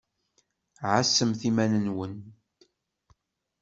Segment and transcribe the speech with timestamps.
[0.91, 2.27] Ɛassemt iman-nwent!